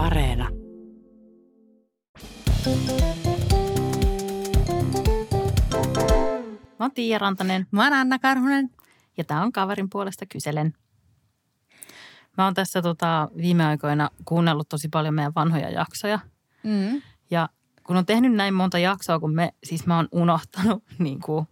Areena. 0.00 0.48
Mä 6.78 6.84
oon 6.84 6.90
Tiia 6.94 7.18
Rantanen 7.18 7.66
Mä 7.70 7.84
oon 7.84 7.92
Anna 7.92 8.18
Karhunen. 8.18 8.70
ja 9.16 9.24
tää 9.24 9.42
on 9.42 9.52
kaverin 9.52 9.90
puolesta 9.90 10.26
kyselen. 10.26 10.74
Mä 12.38 12.44
oon 12.44 12.54
tässä 12.54 12.82
tota, 12.82 13.28
viime 13.36 13.64
aikoina 13.66 14.10
kuunnellut 14.24 14.68
tosi 14.68 14.88
paljon 14.88 15.14
meidän 15.14 15.32
vanhoja 15.34 15.70
jaksoja. 15.70 16.18
Mm. 16.62 17.02
Ja 17.30 17.48
kun 17.82 17.96
on 17.96 18.06
tehnyt 18.06 18.32
näin 18.32 18.54
monta 18.54 18.78
jaksoa, 18.78 19.20
kun 19.20 19.34
me, 19.34 19.52
siis 19.64 19.86
mä 19.86 19.96
oon 19.96 20.08
unohtanut 20.12 20.84
niin 20.98 21.20
kuin, 21.20 21.46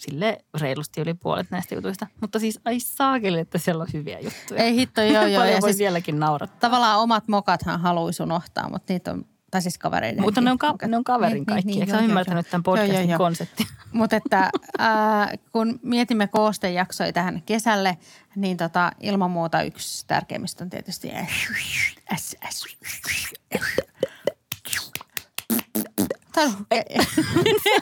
sille 0.00 0.38
reilusti 0.60 1.00
yli 1.00 1.14
puolet 1.14 1.50
näistä 1.50 1.74
jutuista. 1.74 2.06
Mutta 2.20 2.38
siis 2.38 2.60
ai 2.64 2.80
saakeli, 2.80 3.38
että 3.38 3.58
siellä 3.58 3.82
on 3.82 3.88
hyviä 3.92 4.20
juttuja. 4.20 4.62
Ei 4.62 4.74
hitto, 4.74 5.02
joo 5.02 5.26
joo. 5.26 5.40
Paljon 5.40 5.54
Ja 5.54 5.60
voi 5.60 5.70
siis 5.70 5.78
vieläkin 5.78 6.20
naurattaa. 6.20 6.60
tavallaan 6.60 7.00
omat 7.00 7.28
mokathan 7.28 7.80
haluaisi 7.80 8.22
unohtaa, 8.22 8.68
mutta 8.70 8.92
niitä 8.92 9.10
on, 9.12 9.24
tai 9.50 9.62
siis 9.62 9.78
kavereiden. 9.78 10.22
Mutta 10.22 10.40
ne 10.40 10.50
on, 10.50 10.58
ka- 10.58 10.76
ne 10.86 10.96
on 10.96 11.04
kaverin 11.04 11.46
kaikki. 11.46 11.80
Eikö 11.80 11.92
sä 11.92 12.00
ymmärtänyt 12.00 12.50
tämän 12.50 12.62
podcastin 12.62 13.18
konseptin? 13.18 13.66
Mutta 13.92 14.16
että 14.16 14.50
äh, 14.80 15.28
kun 15.52 15.80
mietimme 15.82 16.26
koostejaksoja 16.26 17.12
tähän 17.12 17.42
kesälle, 17.46 17.98
niin 18.36 18.56
tota, 18.56 18.92
ilman 19.00 19.30
muuta 19.30 19.62
yksi 19.62 20.06
tärkeimmistä 20.06 20.64
on 20.64 20.70
tietysti 20.70 21.12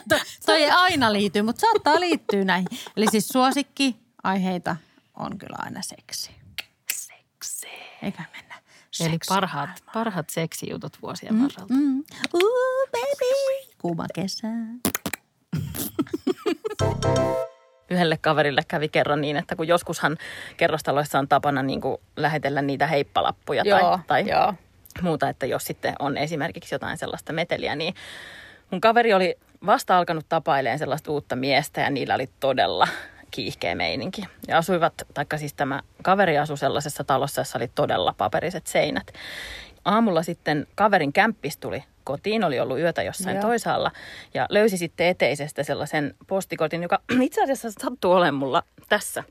Toi, 0.45 0.63
ei 0.63 0.71
aina 0.71 1.13
liity, 1.13 1.41
mutta 1.41 1.59
saattaa 1.59 1.99
liittyä 1.99 2.45
näihin. 2.45 2.67
Eli 2.97 3.05
siis 3.11 3.27
suosikki 3.27 3.95
aiheita 4.23 4.75
on 5.15 5.37
kyllä 5.37 5.57
aina 5.59 5.81
seksi. 5.81 6.31
Seksi. 6.93 7.67
Eikä 8.03 8.23
mennä 8.35 8.55
Eli 8.99 9.11
seksumaan. 9.11 9.41
parhaat, 9.41 9.69
parhaat 9.93 10.29
seksijutut 10.29 10.97
vuosien 11.01 11.33
mm. 11.33 11.41
varrelta. 11.41 11.73
Mm. 11.73 12.03
Ooh, 12.33 12.89
baby. 12.91 13.69
Kuuma 13.77 14.05
kesä. 14.15 14.47
yhdelle 17.89 18.17
kaverille 18.17 18.61
kävi 18.67 18.89
kerran 18.89 19.21
niin, 19.21 19.37
että 19.37 19.55
kun 19.55 19.67
joskushan 19.67 20.17
kerrostaloissa 20.57 21.19
on 21.19 21.27
tapana 21.27 21.63
niin 21.63 21.81
kuin 21.81 21.97
lähetellä 22.15 22.61
niitä 22.61 22.87
heippalappuja 22.87 23.63
tai, 23.63 23.81
Joo, 23.81 23.99
tai 24.07 24.29
joo. 24.29 24.53
muuta, 25.01 25.29
että 25.29 25.45
jos 25.45 25.65
sitten 25.65 25.95
on 25.99 26.17
esimerkiksi 26.17 26.75
jotain 26.75 26.97
sellaista 26.97 27.33
meteliä, 27.33 27.75
niin 27.75 27.93
mun 28.71 28.81
kaveri 28.81 29.13
oli 29.13 29.35
vasta 29.65 29.97
alkanut 29.97 30.25
tapailemaan 30.29 30.79
sellaista 30.79 31.11
uutta 31.11 31.35
miestä 31.35 31.81
ja 31.81 31.89
niillä 31.89 32.15
oli 32.15 32.29
todella 32.39 32.87
kiihkeä 33.31 33.75
meininki. 33.75 34.23
Ja 34.47 34.57
asuivat, 34.57 34.93
taikka 35.13 35.37
siis 35.37 35.53
tämä 35.53 35.81
kaveri 36.03 36.37
asui 36.37 36.57
sellaisessa 36.57 37.03
talossa, 37.03 37.41
jossa 37.41 37.57
oli 37.57 37.71
todella 37.75 38.13
paperiset 38.17 38.67
seinät. 38.67 39.13
Aamulla 39.85 40.23
sitten 40.23 40.67
kaverin 40.75 41.13
kämppis 41.13 41.57
tuli 41.57 41.83
kotiin, 42.03 42.43
oli 42.43 42.59
ollut 42.59 42.79
yötä 42.79 43.03
jossain 43.03 43.35
Joo. 43.35 43.41
toisaalla 43.41 43.91
ja 44.33 44.45
löysi 44.49 44.77
sitten 44.77 45.07
eteisestä 45.07 45.63
sellaisen 45.63 46.15
postikotin, 46.27 46.83
joka 46.83 46.99
itse 47.21 47.43
asiassa 47.43 47.71
sattuu 47.81 48.11
olemaan 48.11 48.33
mulla 48.33 48.63
tässä. 48.89 49.23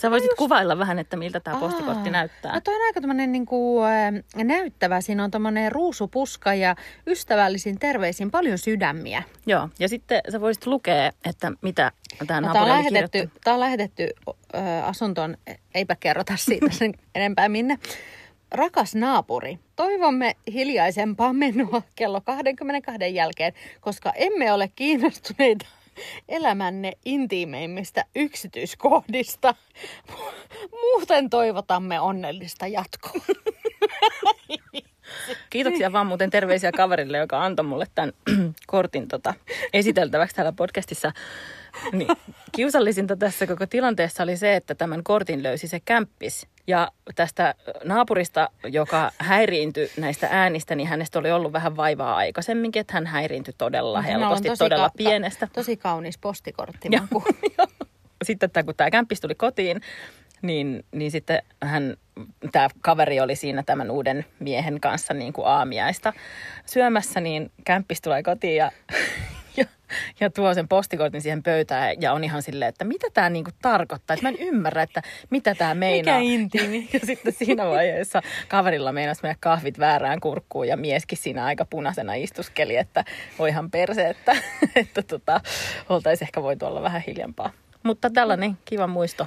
Sä 0.00 0.10
voisit 0.10 0.34
kuvailla 0.38 0.78
vähän, 0.78 0.98
että 0.98 1.16
miltä 1.16 1.40
tämä 1.40 1.60
postikortti 1.60 2.08
Aa. 2.08 2.12
näyttää. 2.12 2.52
No 2.54 2.60
toi 2.60 2.74
on 2.74 2.82
aika 2.82 3.00
tämmöinen 3.00 3.32
niinku, 3.32 3.82
äh, 3.82 4.44
näyttävä. 4.44 5.00
Siinä 5.00 5.24
on 5.24 5.30
tämmöinen 5.30 5.72
ruusupuska 5.72 6.54
ja 6.54 6.76
ystävällisin 7.06 7.78
terveisin 7.78 8.30
paljon 8.30 8.58
sydämiä. 8.58 9.22
Joo, 9.46 9.68
ja 9.78 9.88
sitten 9.88 10.20
sä 10.32 10.40
voisit 10.40 10.66
lukea, 10.66 11.12
että 11.24 11.52
mitä 11.62 11.92
tämä 12.26 12.40
No, 12.40 12.46
naapuri 12.46 12.64
tämä 12.64 12.74
on 12.74 12.82
lähetetty, 12.82 13.30
tää 13.44 13.54
on 13.54 13.60
lähetetty 13.60 14.08
äh, 14.54 14.88
asuntoon, 14.88 15.36
eipä 15.74 15.96
kerrota 16.00 16.36
siitä 16.36 16.70
sen 16.78 16.94
enempää 17.14 17.48
minne. 17.48 17.78
Rakas 18.50 18.94
naapuri, 18.94 19.58
toivomme 19.76 20.36
hiljaisempaa 20.52 21.32
menoa 21.32 21.82
kello 21.96 22.20
22 22.20 23.14
jälkeen, 23.14 23.52
koska 23.80 24.12
emme 24.16 24.52
ole 24.52 24.68
kiinnostuneita 24.76 25.66
elämänne 26.28 26.92
intiimeimmistä 27.04 28.04
yksityiskohdista. 28.16 29.54
Muuten 30.70 31.30
toivotamme 31.30 32.00
onnellista 32.00 32.66
jatkoa. 32.66 33.12
Kiitoksia 35.50 35.92
vaan 35.92 36.06
muuten 36.06 36.30
terveisiä 36.30 36.72
kaverille, 36.72 37.18
joka 37.18 37.44
antoi 37.44 37.64
mulle 37.64 37.86
tämän 37.94 38.12
kortin 38.66 39.08
tota, 39.08 39.34
esiteltäväksi 39.72 40.36
täällä 40.36 40.52
podcastissa. 40.52 41.12
Niin, 41.92 42.08
kiusallisinta 42.52 43.16
tässä 43.16 43.46
koko 43.46 43.66
tilanteessa 43.66 44.22
oli 44.22 44.36
se, 44.36 44.56
että 44.56 44.74
tämän 44.74 45.04
kortin 45.04 45.42
löysi 45.42 45.68
se 45.68 45.80
kämppis. 45.80 46.46
Ja 46.66 46.88
tästä 47.14 47.54
naapurista, 47.84 48.48
joka 48.64 49.10
häiriintyi 49.18 49.90
näistä 49.96 50.28
äänistä, 50.30 50.74
niin 50.74 50.88
hänestä 50.88 51.18
oli 51.18 51.30
ollut 51.30 51.52
vähän 51.52 51.76
vaivaa 51.76 52.16
aikaisemminkin, 52.16 52.80
että 52.80 52.94
hän 52.94 53.06
häiriintyi 53.06 53.54
todella 53.58 54.02
helposti, 54.02 54.48
tosi 54.48 54.58
todella 54.58 54.90
ka- 54.90 54.94
pienestä. 54.96 55.48
Tosi 55.52 55.76
kaunis 55.76 56.18
postikortti. 56.18 56.88
Sitten 58.24 58.50
tämä, 58.50 58.64
kun 58.64 58.74
tämä 58.74 58.90
kämppis 58.90 59.20
tuli 59.20 59.34
kotiin, 59.34 59.80
niin, 60.42 60.84
niin 60.92 61.10
sitten 61.10 61.42
hän, 61.62 61.96
tämä 62.52 62.68
kaveri 62.80 63.20
oli 63.20 63.36
siinä 63.36 63.62
tämän 63.62 63.90
uuden 63.90 64.24
miehen 64.38 64.80
kanssa 64.80 65.14
niin 65.14 65.32
kuin 65.32 65.46
aamiaista 65.46 66.12
syömässä, 66.66 67.20
niin 67.20 67.50
kämppis 67.64 68.00
tulee 68.00 68.22
kotiin 68.22 68.56
ja, 68.56 68.70
ja, 69.56 69.64
ja 70.20 70.30
tuo 70.30 70.54
sen 70.54 70.68
postikortin 70.68 71.22
siihen 71.22 71.42
pöytään 71.42 72.02
ja 72.02 72.12
on 72.12 72.24
ihan 72.24 72.42
silleen, 72.42 72.68
että 72.68 72.84
mitä 72.84 73.06
tämä 73.14 73.30
niin 73.30 73.44
kuin 73.44 73.54
tarkoittaa, 73.62 74.14
että 74.14 74.24
mä 74.24 74.28
en 74.28 74.48
ymmärrä, 74.48 74.82
että 74.82 75.02
mitä 75.30 75.54
tämä 75.54 75.74
meinaa. 75.74 76.18
Mikä 76.18 76.32
intiimi? 76.32 76.88
Ja 76.92 77.00
sitten 77.04 77.32
siinä 77.32 77.66
vaiheessa 77.66 78.22
kaverilla 78.48 78.92
meinasi 78.92 79.22
mennä 79.22 79.36
kahvit 79.40 79.78
väärään 79.78 80.20
kurkkuun 80.20 80.68
ja 80.68 80.76
mieskin 80.76 81.18
siinä 81.18 81.44
aika 81.44 81.64
punaisena 81.64 82.14
istuskeli, 82.14 82.76
että 82.76 83.04
voihan 83.38 83.70
perse, 83.70 84.08
että, 84.08 84.36
että 84.76 85.02
tota, 85.02 85.40
oltaisiin 85.88 86.26
ehkä 86.26 86.42
voitu 86.42 86.66
olla 86.66 86.82
vähän 86.82 87.02
hiljempaa. 87.06 87.50
Mutta 87.82 88.10
tällainen 88.10 88.58
kiva 88.64 88.86
muisto. 88.86 89.26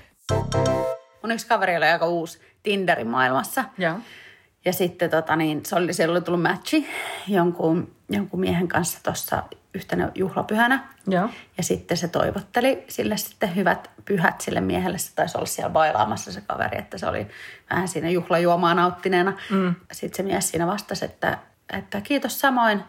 Mun 1.22 1.32
yksi 1.32 1.48
kaveri 1.48 1.78
oli 1.78 1.86
aika 1.86 2.08
uusi 2.08 2.40
Tinderin 2.64 3.08
maailmassa. 3.08 3.64
Joo. 3.78 4.00
Ja 4.66 4.74
sitten 4.74 5.10
tota, 5.10 5.36
niin, 5.36 5.66
se 5.66 5.76
oli, 5.76 5.94
siellä 5.94 6.12
oli 6.12 6.22
tullut 6.22 6.42
matchi 6.42 6.88
jonkun, 7.28 7.96
jonkun 8.10 8.40
miehen 8.40 8.68
kanssa 8.68 9.04
tuossa 9.04 9.44
yhtenä 9.76 10.12
juhlapyhänä. 10.16 10.88
Joo. 11.08 11.30
Ja 11.58 11.64
sitten 11.64 11.98
se 11.98 12.08
toivotteli 12.08 12.84
sille 12.88 13.18
sitten 13.18 13.56
hyvät 13.56 13.90
pyhät 14.06 14.42
sille 14.42 14.62
miehelle. 14.62 14.98
Se 14.98 15.16
taisi 15.16 15.38
olla 15.38 15.46
siellä 15.46 15.70
bailaamassa 15.70 16.32
se 16.32 16.42
kaveri, 16.42 16.78
että 16.78 16.98
se 16.98 17.08
oli 17.08 17.28
vähän 17.70 17.88
siinä 17.88 18.10
juhlajuomaa 18.10 18.74
nauttineena. 18.74 19.38
Mm. 19.50 19.76
Sitten 19.92 20.18
se 20.18 20.32
mies 20.32 20.50
siinä 20.50 20.68
vastasi, 20.68 21.06
että, 21.06 21.38
että 21.74 22.02
kiitos 22.02 22.40
samoin. 22.40 22.84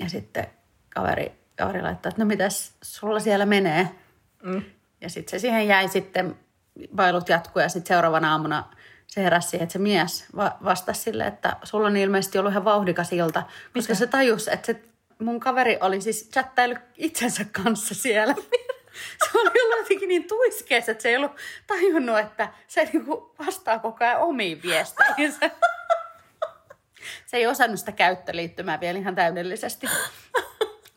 Ja 0.00 0.08
sitten 0.08 0.46
kaveri, 0.94 1.32
kaveri 1.56 1.82
laittoi, 1.82 2.10
että 2.10 2.22
no 2.22 2.26
mitäs 2.26 2.76
sulla 2.82 3.20
siellä 3.20 3.46
menee? 3.46 3.88
Mm. 4.42 4.62
Ja 5.00 5.10
sitten 5.10 5.30
se 5.30 5.38
siihen 5.38 5.68
jäi 5.68 5.88
sitten, 5.88 6.36
bailut 6.94 7.28
jatkuu 7.28 7.62
ja 7.62 7.68
sitten 7.68 7.94
seuraavana 7.94 8.32
aamuna 8.32 8.64
se 9.06 9.22
heräsi 9.22 9.48
siihen, 9.48 9.62
että 9.62 9.72
se 9.72 9.78
mies 9.78 10.26
va- 10.36 10.56
vastasi 10.64 11.00
sille, 11.00 11.26
että 11.26 11.56
sulla 11.62 11.86
on 11.86 11.96
ilmeisesti 11.96 12.38
ollut 12.38 12.52
ihan 12.52 12.64
vauhdikas 12.64 13.12
ilta. 13.12 13.42
Koska 13.74 13.94
se 13.94 14.06
tajusi, 14.06 14.52
että 14.52 14.66
se 14.66 14.82
mun 15.22 15.40
kaveri 15.40 15.78
oli 15.80 16.00
siis 16.00 16.30
chattailu 16.32 16.74
itsensä 16.96 17.44
kanssa 17.52 17.94
siellä. 17.94 18.34
Se 19.24 19.38
oli 19.38 19.62
ollut 19.62 19.78
jotenkin 19.78 20.08
niin 20.08 20.28
tuiskeessa, 20.28 20.92
että 20.92 21.02
se 21.02 21.08
ei 21.08 21.16
ollut 21.16 21.32
tajunnut, 21.66 22.18
että 22.18 22.48
se 22.66 22.88
niinku 22.92 23.34
vastaa 23.46 23.78
koko 23.78 24.04
ajan 24.04 24.20
omiin 24.20 24.62
viesteihin. 24.62 25.34
Se 27.26 27.36
ei 27.36 27.46
osannut 27.46 27.78
sitä 27.78 27.92
käyttöliittymää 27.92 28.80
vielä 28.80 28.98
ihan 28.98 29.14
täydellisesti. 29.14 29.86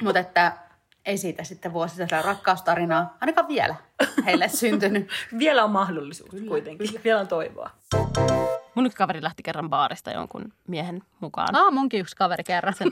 Mutta 0.02 0.20
että 0.20 0.58
ei 1.06 1.18
siitä 1.18 1.44
sitten 1.44 1.74
vuosisata 1.74 2.22
rakkaustarinaa, 2.22 3.18
ainakaan 3.22 3.48
vielä 3.48 3.76
heille 4.26 4.50
syntynyt. 4.50 5.10
Vielä 5.40 5.64
on 5.64 5.72
mahdollisuus 5.72 6.30
kyllä, 6.30 6.48
kuitenkin. 6.48 6.88
Kyllä. 6.88 7.02
Vielä 7.04 7.20
on 7.20 7.28
toivoa. 7.28 7.70
Mun 8.76 8.86
yksi 8.86 8.98
kaveri 8.98 9.24
lähti 9.24 9.44
kerran 9.44 9.70
baarista 9.70 10.12
jonkun 10.12 10.54
miehen 10.68 11.02
mukaan. 11.20 11.56
Aa, 11.56 11.72
munkin 11.72 12.00
yksi 12.00 12.16
kaveri 12.16 12.44
kerran. 12.44 12.74
sen, 12.74 12.92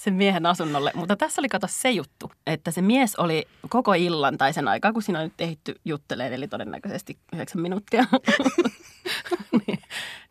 sen 0.00 0.14
miehen 0.14 0.46
asunnolle. 0.46 0.92
Mutta 0.94 1.16
tässä 1.16 1.40
oli 1.40 1.48
kato 1.48 1.66
se 1.70 1.90
juttu, 1.90 2.32
että 2.46 2.70
se 2.70 2.82
mies 2.82 3.16
oli 3.16 3.48
koko 3.68 3.94
illan 3.94 4.38
tai 4.38 4.52
sen 4.52 4.68
aikaa, 4.68 4.92
kun 4.92 5.02
siinä 5.02 5.18
on 5.18 5.24
nyt 5.24 5.40
ehditty 5.40 5.74
jutteleen, 5.84 6.32
eli 6.32 6.48
todennäköisesti 6.48 7.18
yhdeksän 7.32 7.62
minuuttia, 7.62 8.04
niin 9.66 9.78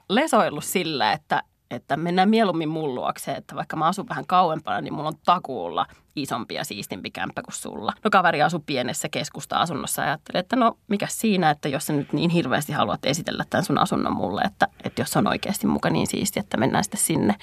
lesoillut 0.09 0.63
sillä, 0.63 1.11
että, 1.11 1.43
että 1.71 1.97
mennään 1.97 2.29
mieluummin 2.29 2.69
mun 2.69 2.95
luokse, 2.95 3.31
että 3.31 3.55
vaikka 3.55 3.75
mä 3.75 3.87
asun 3.87 4.09
vähän 4.09 4.25
kauempana, 4.27 4.81
niin 4.81 4.93
mulla 4.93 5.07
on 5.07 5.19
takuulla 5.25 5.85
isompi 6.15 6.53
ja 6.53 6.65
siistimpi 6.65 7.11
kämppä 7.11 7.41
kuin 7.41 7.55
sulla. 7.55 7.93
No 8.03 8.09
kaveri 8.09 8.41
asui 8.41 8.59
pienessä 8.65 9.09
keskusta-asunnossa 9.09 10.01
ja 10.01 10.07
ajatteli, 10.07 10.39
että 10.39 10.55
no 10.55 10.77
mikä 10.87 11.07
siinä, 11.09 11.49
että 11.49 11.69
jos 11.69 11.87
sä 11.87 11.93
nyt 11.93 12.13
niin 12.13 12.29
hirveästi 12.29 12.71
haluat 12.71 13.05
esitellä 13.05 13.43
tämän 13.49 13.63
sun 13.63 13.77
asunnon 13.77 14.15
mulle, 14.15 14.41
että, 14.41 14.67
että 14.83 15.01
jos 15.01 15.17
on 15.17 15.27
oikeasti 15.27 15.67
muka 15.67 15.89
niin 15.89 16.07
siisti, 16.07 16.39
että 16.39 16.57
mennään 16.57 16.83
sitten 16.83 17.01
sinne. 17.01 17.35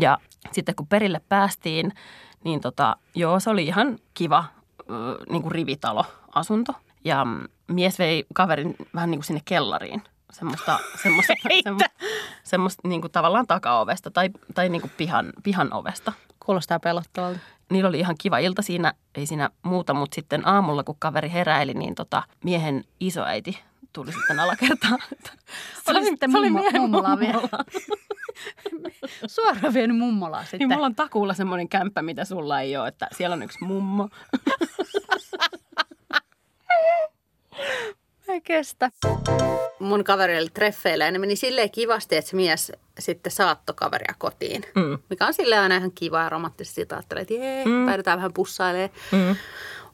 Ja 0.00 0.18
sitten 0.52 0.74
kun 0.74 0.86
perille 0.86 1.20
päästiin, 1.28 1.92
niin 2.44 2.60
tota, 2.60 2.96
joo, 3.14 3.40
se 3.40 3.50
oli 3.50 3.64
ihan 3.64 3.98
kiva 4.14 4.44
niin 5.30 5.42
kuin 5.42 5.52
rivitalo-asunto. 5.52 6.72
Ja 7.04 7.24
mm, 7.24 7.48
mies 7.68 7.98
vei 7.98 8.24
kaverin 8.34 8.76
vähän 8.94 9.10
niin 9.10 9.18
kuin 9.18 9.26
sinne 9.26 9.42
kellariin. 9.44 10.02
Semmoista, 10.32 10.78
semmoista, 11.02 11.32
semmo, 11.62 11.80
semmoista 12.42 12.88
niin 12.88 13.00
kuin 13.00 13.12
tavallaan 13.12 13.46
takaovesta 13.46 14.10
tai, 14.10 14.30
tai 14.54 14.68
niin 14.68 14.80
kuin 14.80 14.92
pihan, 14.96 15.32
pihan 15.42 15.72
ovesta. 15.72 16.12
Kuulostaa 16.46 16.80
pelottavalta. 16.80 17.40
Niillä 17.70 17.88
oli 17.88 17.98
ihan 17.98 18.16
kiva 18.18 18.38
ilta 18.38 18.62
siinä, 18.62 18.94
ei 19.14 19.26
siinä 19.26 19.50
muuta, 19.62 19.94
mutta 19.94 20.14
sitten 20.14 20.48
aamulla 20.48 20.84
kun 20.84 20.96
kaveri 20.98 21.32
heräili, 21.32 21.74
niin 21.74 21.94
tota, 21.94 22.22
miehen 22.44 22.84
isoäiti 23.00 23.58
tuli 23.92 24.12
sitten 24.12 24.40
alakertaan. 24.40 24.98
Se 25.84 25.90
oli 25.90 26.04
sitten 26.04 26.32
se 26.32 26.38
oli 26.38 26.48
mummo- 26.48 26.52
miehen 26.60 26.80
mummola 26.82 27.18
vielä. 27.20 27.32
mummola. 27.32 27.64
Suoraan 29.26 29.74
vienyt 29.74 29.96
mummolaa 29.98 30.42
sitten. 30.42 30.58
Niin 30.58 30.68
mulla 30.72 30.86
on 30.86 30.94
takuulla 30.94 31.34
semmoinen 31.34 31.68
kämppä, 31.68 32.02
mitä 32.02 32.24
sulla 32.24 32.60
ei 32.60 32.76
ole, 32.76 32.88
että 32.88 33.08
siellä 33.16 33.34
on 33.34 33.42
yksi 33.42 33.64
mummo. 33.64 34.08
Ei 38.28 38.40
kestä. 38.40 38.90
Mun 39.78 40.04
kaveri 40.04 40.38
oli 40.38 40.48
treffeillä 40.54 41.04
ja 41.04 41.10
ne 41.10 41.18
meni 41.18 41.36
silleen 41.36 41.70
kivasti, 41.70 42.16
että 42.16 42.30
se 42.30 42.36
mies 42.36 42.72
sitten 42.98 43.32
saattoi 43.32 43.74
kaveria 43.74 44.14
kotiin. 44.18 44.62
Mm. 44.74 44.98
Mikä 45.10 45.26
on 45.26 45.34
silleen 45.34 45.60
aina 45.62 45.76
ihan 45.76 45.92
kiva 45.92 46.22
ja 46.22 46.28
romanttisesti 46.28 46.80
sitä 46.80 46.94
ajattelee, 46.96 47.20
että 47.22 47.34
jee, 47.34 47.64
mm. 47.64 47.86
päädytään 47.86 48.18
vähän 48.18 48.32
pussailemaan 48.32 48.90
Mm. 49.12 49.36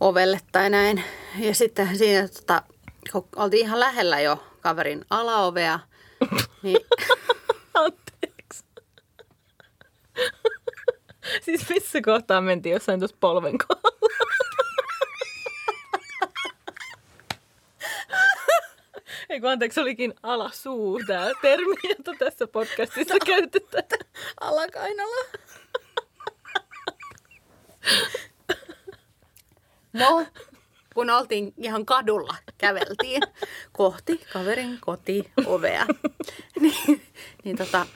ovelle 0.01 0.41
tai 0.53 0.71
näin. 0.71 1.03
Ja 1.39 1.55
sitten 1.55 1.97
siinä 1.99 2.29
tota, 2.29 2.63
kun 3.13 3.29
oltiin 3.37 3.67
ihan 3.67 3.81
lähellä 3.81 4.21
jo 4.21 4.45
kaverin 4.61 5.05
alaovea, 5.11 5.81
niin 6.63 6.81
Anteeksi. 7.75 8.65
siis 11.45 11.69
missä 11.69 12.01
kohtaa 12.01 12.41
mentiin 12.41 12.73
jossain 12.73 13.01
tuossa 13.01 13.17
polven 13.21 13.59
kohdalla? 13.59 13.99
Ei 19.31 19.41
kun 19.41 19.51
anteeksi, 19.51 19.81
olikin 19.81 20.15
alasuu 20.23 21.01
tämä 21.07 21.31
termi, 21.43 21.75
jota 21.89 22.13
tässä 22.19 22.47
podcastissa 22.47 23.15
käytetään. 23.27 23.85
alakainala. 24.41 25.25
No, 29.93 30.27
kun 30.99 31.11
oltiin 31.11 31.55
ihan 31.57 31.87
kadulla, 31.87 32.35
käveltiin 32.59 33.23
kohti 33.73 34.21
kaverin 34.33 34.79
kotiovea. 34.81 35.87
niin, 36.61 37.03
niin, 37.45 37.57
tota, 37.57 37.87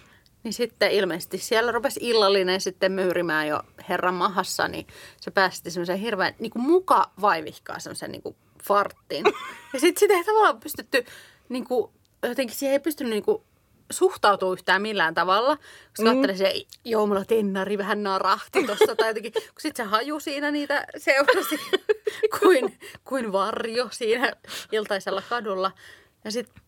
niin 0.42 0.52
sitten 0.52 0.90
ilmeisesti 0.90 1.38
siellä 1.38 1.72
rupesi 1.72 2.00
illallinen 2.02 2.60
sitten 2.60 2.92
myyrimään 2.92 3.48
jo 3.48 3.62
herran 3.88 4.14
mahassa, 4.14 4.68
niin 4.68 4.86
se 5.20 5.30
päästi 5.30 5.70
semmoisen 5.70 5.98
hirveän 5.98 6.34
niin 6.38 6.50
kuin 6.50 6.62
muka 6.62 7.10
vaivihkaa 7.20 7.78
semmoisen 7.78 8.12
niin 8.12 8.22
kuin 8.22 8.36
farttiin. 8.64 9.24
Ja 9.72 9.80
sitten 9.80 10.00
sitä 10.00 10.14
ei 10.14 10.24
tavallaan 10.24 10.60
pystytty, 10.60 11.04
niin 11.48 11.64
kuin, 11.64 11.92
jotenkin 12.22 12.56
siihen 12.56 12.72
ei 12.72 12.80
pystynyt 12.80 13.10
niin 13.10 13.24
kuin, 13.24 13.42
suhtautua 13.90 14.52
yhtään 14.52 14.82
millään 14.82 15.14
tavalla. 15.14 15.56
Koska 15.56 16.02
mm. 16.02 16.08
ajattelin 16.08 16.38
se, 16.38 16.54
joo, 16.84 17.06
mulla 17.06 17.24
tennari 17.24 17.78
vähän 17.78 18.02
narahti 18.02 18.66
tosta 18.66 18.96
tai 18.96 19.08
jotenkin. 19.08 19.32
Kun 19.32 19.42
sit 19.58 19.76
se 19.76 19.82
haju 19.82 20.20
siinä 20.20 20.50
niitä 20.50 20.86
seurasi 20.96 21.60
kuin, 22.40 22.78
kuin 23.04 23.32
varjo 23.32 23.88
siinä 23.90 24.32
iltaisella 24.72 25.22
kadulla. 25.28 25.72
Ja 26.24 26.30
sitten 26.30 26.62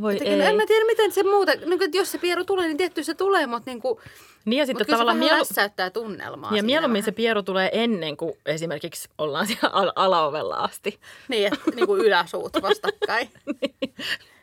Voi 0.00 0.12
Jotenkin, 0.12 0.38
no 0.38 0.44
en 0.44 0.56
mä 0.56 0.66
tiedä, 0.66 0.86
miten 0.86 1.12
se 1.12 1.22
muuta, 1.22 1.52
niin 1.52 1.78
kuin, 1.78 1.82
että 1.82 1.96
jos 1.96 2.12
se 2.12 2.18
pieru 2.18 2.44
tulee, 2.44 2.66
niin 2.66 2.76
tietty 2.76 3.04
se 3.04 3.14
tulee, 3.14 3.46
mutta, 3.46 3.70
niin 3.70 3.80
kuin, 3.80 3.98
Niin 4.44 4.58
ja 4.58 4.66
sitten 4.66 4.86
tavallaan 4.86 5.16
se 5.16 5.20
vähän 5.20 5.32
mielu... 5.32 5.38
lässäyttää 5.38 5.90
tunnelmaa. 5.90 6.56
Ja 6.56 6.62
mieluummin 6.62 7.02
se 7.02 7.06
vähän. 7.06 7.14
pieru 7.14 7.42
tulee 7.42 7.70
ennen 7.72 8.16
kuin 8.16 8.32
esimerkiksi 8.46 9.08
ollaan 9.18 9.46
siellä 9.46 9.68
al- 9.72 9.92
alaovella 9.96 10.56
asti. 10.56 11.00
Niin, 11.28 11.46
että 11.46 11.70
niin 11.74 11.86
kuin 11.86 12.00
yläsuut 12.00 12.52
vastakkain. 12.62 13.30
niin. 13.60 13.94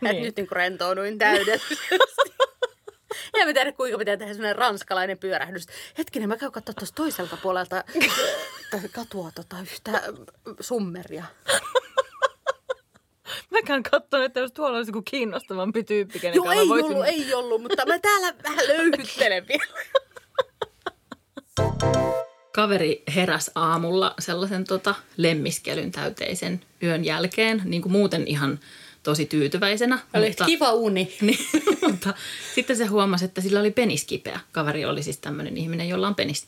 Että 0.01 0.21
nyt 0.21 0.35
niin 0.35 0.47
kuin 0.47 0.51
rentouduin 0.51 1.17
täydellisesti. 1.17 1.75
Mä 3.49 3.53
tiedä, 3.53 3.71
kuinka 3.71 3.97
pitää 3.97 4.17
tehdä 4.17 4.33
semmoinen 4.33 4.55
ranskalainen 4.55 5.17
pyörähdys. 5.17 5.67
Hetkinen, 5.97 6.29
mä 6.29 6.37
käyn 6.37 6.51
katsoa 6.51 6.73
tuosta 6.73 6.95
toiselta 6.95 7.37
puolelta 7.37 7.83
katua 8.91 9.31
tota 9.35 9.55
yhtä 9.61 10.03
summeria. 10.59 11.25
Mäkään 13.51 13.83
katson, 13.83 14.23
että 14.23 14.39
jos 14.39 14.51
tuolla 14.51 14.77
olisi 14.77 14.89
joku 14.89 15.01
kiinnostavampi 15.01 15.83
tyyppi, 15.83 16.19
kenen 16.19 16.35
Joo, 16.35 16.51
ei 16.51 16.69
voisin... 16.69 16.91
ollut, 16.91 17.07
ei 17.07 17.33
ollut, 17.33 17.61
mutta 17.61 17.85
mä 17.85 17.99
täällä 17.99 18.33
vähän 18.43 18.67
löyhyttelen 18.67 19.47
vielä. 19.47 19.65
Kaveri 22.55 23.03
heräs 23.15 23.51
aamulla 23.55 24.13
sellaisen 24.19 24.63
tota, 24.63 24.95
lemmiskelyn 25.17 25.91
täyteisen 25.91 26.61
yön 26.83 27.05
jälkeen, 27.05 27.61
niin 27.65 27.81
kuin 27.81 27.91
muuten 27.91 28.27
ihan 28.27 28.59
tosi 29.03 29.25
tyytyväisenä. 29.25 29.99
Oli 30.13 30.35
kiva 30.45 30.73
uni. 30.73 31.15
Niin, 31.21 31.39
mutta 31.87 32.13
sitten 32.55 32.77
se 32.77 32.85
huomasi, 32.85 33.25
että 33.25 33.41
sillä 33.41 33.59
oli 33.59 33.71
penis 33.71 34.03
kipeä. 34.05 34.39
Kaveri 34.51 34.85
oli 34.85 35.03
siis 35.03 35.17
tämmöinen 35.17 35.57
ihminen, 35.57 35.89
jolla 35.89 36.07
on 36.07 36.15
penis. 36.15 36.47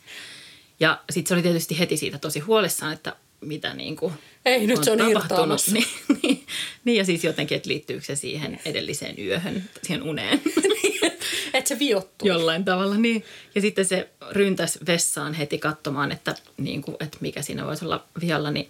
Ja 0.80 1.00
sitten 1.10 1.30
se 1.30 1.34
oli 1.34 1.42
tietysti 1.44 1.80
heti 1.80 1.98
siitä 1.98 2.18
tosi 2.18 2.40
huolissaan, 2.40 2.94
että 2.94 3.16
mitä 3.42 3.74
niin 3.74 3.96
kuin 3.96 4.14
Ei, 4.46 4.68
nyt 4.68 4.84
se 4.84 4.92
on 4.92 4.98
tapahtunut. 4.98 5.62
Niin, 5.74 5.86
niin, 6.24 6.46
niin, 6.86 6.98
ja 6.98 7.06
siis 7.06 7.24
jotenkin, 7.24 7.56
että 7.56 7.70
liittyykö 7.70 8.06
se 8.06 8.16
siihen 8.16 8.60
edelliseen 8.66 9.16
yöhön, 9.20 9.70
siihen 9.84 10.04
uneen 10.04 10.42
Että 11.54 11.70
se 11.70 11.80
viottuu. 11.80 12.28
jollain 12.28 12.66
tavalla. 12.66 12.96
Niin. 12.96 13.24
Ja 13.56 13.62
sitten 13.62 13.86
se 13.86 14.10
ryntäsi 14.32 14.80
vessaan 14.88 15.34
heti 15.34 15.58
katsomaan, 15.58 16.12
että, 16.12 16.36
niin 16.58 16.82
kuin, 16.82 16.98
että 17.00 17.18
mikä 17.22 17.42
siinä 17.42 17.66
voisi 17.66 17.86
olla 17.86 18.06
vialla. 18.22 18.52
Niin, 18.52 18.70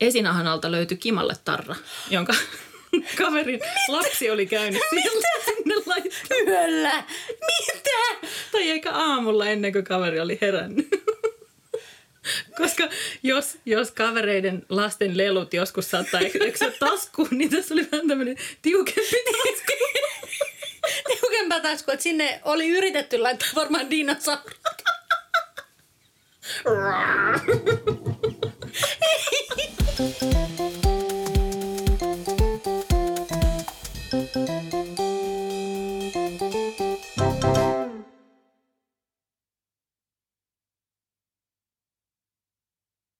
esinahan 0.00 0.46
alta 0.46 0.70
löytyi 0.70 0.96
kimalle 0.96 1.34
tarra, 1.44 1.74
jonka 2.10 2.34
kaverin 3.18 3.60
lapsi 3.88 4.30
oli 4.30 4.46
käynyt 4.46 4.82
siellä 4.90 5.28
sinne 5.44 5.74
laittaa. 5.86 6.36
Yöllä. 6.46 7.04
Mitä? 7.28 8.28
Tai 8.52 8.70
eikä 8.70 8.92
aamulla 8.92 9.46
ennen 9.46 9.72
kuin 9.72 9.84
kaveri 9.84 10.20
oli 10.20 10.38
herännyt. 10.40 10.88
Koska 12.58 12.88
jos, 13.22 13.58
jos 13.66 13.90
kavereiden 13.90 14.66
lasten 14.68 15.16
lelut 15.18 15.54
joskus 15.54 15.90
saattaa 15.90 16.20
eksyä 16.20 16.70
taskuun, 16.70 17.28
niin 17.30 17.50
tässä 17.50 17.74
oli 17.74 17.88
vähän 17.92 18.08
tämmöinen 18.08 18.36
tiukempi 18.62 19.16
tasku. 19.32 19.72
Tiukempaa 21.20 21.60
tasku, 21.60 21.90
että 21.90 22.02
sinne 22.02 22.40
oli 22.44 22.68
yritetty 22.68 23.18
laittaa 23.18 23.48
varmaan 23.54 23.90
dinosaurut. 23.90 24.60